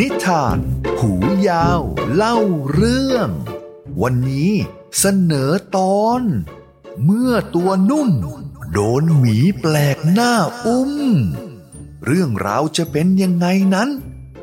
[0.00, 0.58] นิทาน
[1.00, 1.12] หู
[1.48, 1.80] ยาว
[2.14, 2.38] เล่า
[2.72, 3.28] เรื่อง
[4.02, 4.52] วันนี้
[4.98, 6.22] เสนอตอน
[7.04, 8.10] เมื่อตัวนุ่ม
[8.72, 10.34] โดนหมีแปลกหน้า
[10.66, 10.92] อุ้ม
[12.06, 13.88] เรื่องราวจะเป็นยังไงนั้น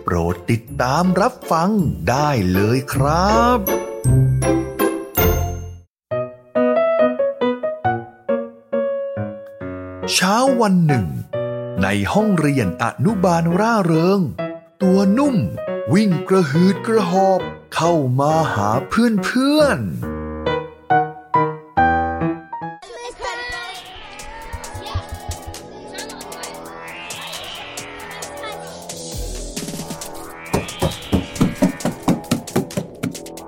[0.04, 1.71] โปรดติดตามรับฟัง
[2.09, 3.59] ได้เลยครับ
[10.13, 11.07] เช้าวันหนึ่ง
[11.83, 14.21] ในห้องเรียนอนุบาลร่าเริง
[14.88, 15.38] ตัวนุ่ม
[15.93, 17.42] วิ่งกระหืดกระหอบ
[17.75, 19.79] เข้ามาหาเพื่อนเพื่อน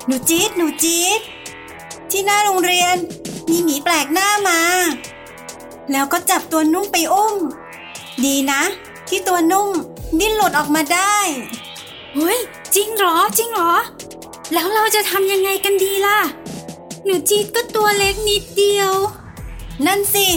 [0.07, 1.21] หนูจี๊ดหนูจี๊ด
[2.11, 2.95] ที่หน้าโรงเรียน
[3.49, 4.61] มีหมีแปลกหน้ามา
[5.91, 7.35] แล้วก็จับตัวนุ่มไปอุ้ม
[8.25, 8.61] ดีนะ
[9.07, 9.71] ที่ตัวนุ่ม
[10.19, 11.15] ดิ้นหลุดออกมาได้
[12.13, 12.39] เฮ้ย
[12.75, 13.73] จริงเหรอจริงเหรอ
[14.53, 16.19] แล้วเราจะทำยังไงกันดีล่ะ
[17.05, 18.91] หนูจีดก็ตัวเล็กนิดเดียว
[19.85, 20.27] นั่นสิ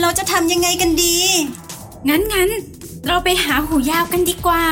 [0.00, 1.16] เราจะทำยังไงกันดี
[2.08, 2.50] งั้นงั้น
[3.06, 4.64] เราไปหาหูยาวกันดีกว่า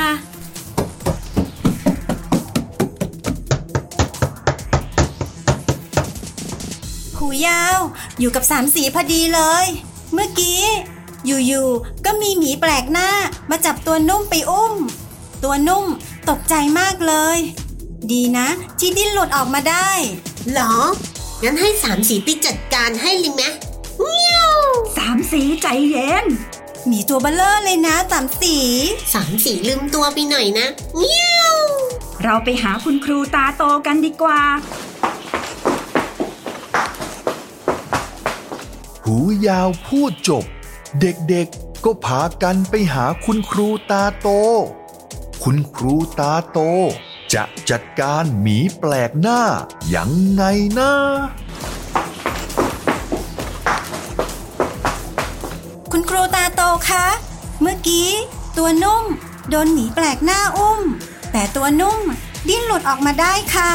[7.19, 7.79] หูยาว
[8.19, 9.67] อยู่กับสามสีพอดีเลย
[10.12, 10.62] เมื่อกี้
[11.27, 13.11] อยู่ๆ ก็มีหมีแปลกหน้า
[13.51, 14.75] มาจับตัวนุ่มไปอุ้ม
[15.45, 15.87] ตัวนุ่ม
[16.29, 17.39] ตกใจมากเลย
[18.12, 19.91] ดีนะที่ดิ้นหลุดออกมาได้
[20.51, 20.75] เหรอ
[21.43, 23.43] งั้นให้สามสีไปจัดการให้เลยไหม
[24.01, 24.53] เงี้ยว
[24.97, 26.27] สามสีใจเย็น
[26.87, 28.57] หมีตัวเบลเลอร์เลยนะสามสี
[29.15, 30.67] สามสีลืมตัวไปหน่อยนะ
[30.99, 31.57] เงี้ยว
[32.23, 34.41] เราไปหาคุณครูตาโตกันดีกว่า
[39.05, 40.45] หูยาวพูดจบ
[40.99, 44.29] เด็กๆก็พากันไปหาคุณครูตาโต
[45.45, 46.59] คุณครูตาโต
[47.35, 49.41] จะจัดการหมีแปลกหน้า
[49.95, 50.43] ยังไง
[50.79, 50.93] นะ
[55.93, 57.06] คุณครูตาโตคะ
[57.61, 58.09] เมื่อกี้
[58.59, 59.05] ตัวนุ่ม
[59.50, 60.81] โดนหมีแปลกหน้าอุ้ม
[61.33, 62.00] แต่ตัวนุ่ม
[62.49, 63.73] ดิ้นหลุดออกมาได้ค่ะ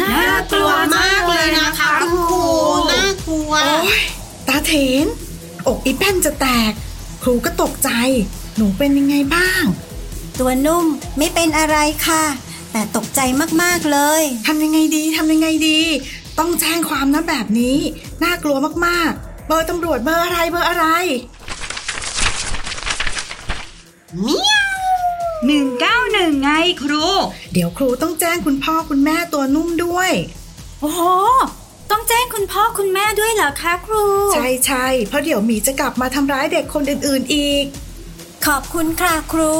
[0.00, 2.44] น่าน่ากลัวมากเลยนะคะคุณครู
[2.92, 4.00] น่ากลัวโอ๊ย
[4.48, 4.72] ตาเถ
[5.04, 5.06] น
[5.66, 6.72] อกอีแป้นจะแตก
[7.22, 7.90] ครูก็ตกใจ
[8.56, 9.64] หนูเป็นยังไงบ้าง
[10.40, 10.84] ตัวนุ่ม
[11.18, 12.24] ไม่เป็นอะไรค่ะ
[12.72, 13.20] แต่ตกใจ
[13.62, 15.80] มากๆเลยทำยังไงดีทำยังไงดี
[16.38, 17.78] ต้องแจ้งความนะแบบนี้
[18.22, 18.56] น่ากลัว
[18.86, 20.86] มากๆ เบอร์ตำรวจเบอร์อะไรเบอร์อะไร
[24.22, 24.66] เมียว
[25.76, 26.50] 191ไง
[26.82, 27.04] ครู
[27.52, 30.10] เดี๋ยวครูต้องแจ้งคุณพ่อคุณแม่ตัวนุ่มด้วย
[30.80, 31.55] โอ้โหต้อง
[32.08, 37.64] แจ้งคุณพ่อคุณแม่ด้วยเหรอคะครู ใช่ใช่เพราะเดี๋ยวหมีจะกลับมาทำร้ายเด็กคนอื่นๆอีก
[38.46, 39.54] ขอบคุณค่ะครู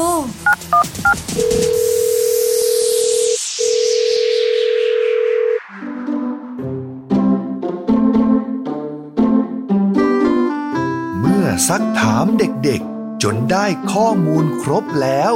[11.19, 15.33] เมื่อซักถามเด็กๆ จนได้ข้อมูลครบแล้ว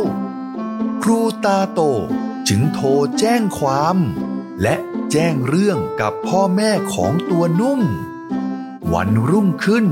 [1.04, 1.82] ครูตาโต
[2.48, 2.88] จึงโทร
[3.20, 3.98] แจ้งความ
[4.64, 4.76] และ
[5.16, 7.82] แจ้งเรื่องกับพ่อแม่ของตัวนุ่ม
[8.94, 9.86] วันรุ่งขึ้น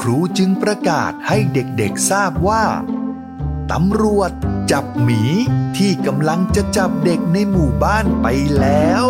[0.00, 2.64] ครูจึงประกาศให้เด็กๆทราบว่า
[3.72, 4.30] ตำรวจ
[4.72, 5.22] จับหมี
[5.76, 8.26] ที่กำลังจะจับเด็กในหมู่บ้านไป
[8.58, 9.06] แล้ว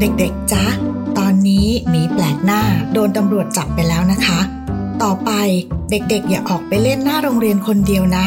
[0.00, 0.64] เด็กๆจ๊ะ
[1.18, 2.62] ตอนนี้หมีแปลกหน้า
[2.92, 4.40] โดนตำรวจจับไปแล้วนะคะ
[5.02, 5.30] ต่อไป
[5.90, 8.26] เด็กๆ อย่าออกไปเล่นหน้าโรงเรียนคนเดียวนะ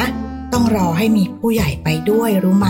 [0.54, 2.70] ต้องรอให้มีผู้ใหญ่ไปด้วยรู้ไหม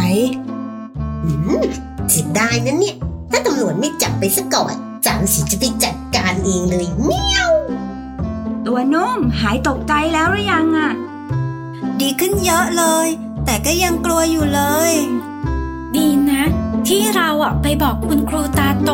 [1.24, 1.62] อืม
[2.10, 2.96] เสียดายนะเนี่ย
[3.32, 4.74] ถ้าตำรวจไม่จับไปซะก่อน
[5.06, 7.52] สามสีจะไปจัดการเองเลยเมียว
[8.66, 10.92] ตัวนุ่มหายตกใจแล้วหรือยังอะ
[12.00, 13.08] ดีขึ้นเยอะเลย
[13.46, 14.94] แต่ก็ยังกลัวอยู่เลย
[15.96, 16.44] ดีนะ
[16.88, 18.92] ที่เราอะไปบอกคุณครูตาโต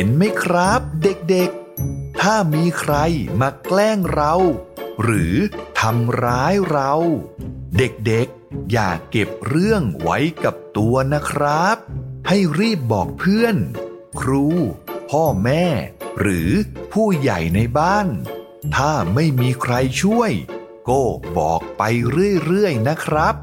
[0.00, 2.94] ห็นไหมครับเด็กๆ ถ้ามีใคร
[3.40, 4.34] มาแกล้งเรา
[5.02, 5.34] หรือ
[5.80, 6.92] ทำร้ายเรา
[7.78, 11.76] เด็กๆ อย่าเก็บเรื่องไว้กับตัวนะครับ
[12.28, 13.56] ให้รีบบอกเพื่อน
[14.20, 14.46] ครู
[15.10, 15.66] พ่อแม่
[16.20, 16.50] หรือ
[16.92, 18.08] ผู้ใหญ่ในบ้าน
[18.76, 20.32] ถ้าไม่มีใครช่วย
[20.88, 21.02] ก็
[21.38, 21.82] บอกไป
[22.44, 23.34] เรื่อยๆนะครับ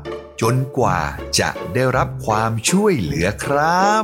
[0.41, 1.00] จนกว่า
[1.39, 4.03] จะได้รับความช่วยเหลือครับ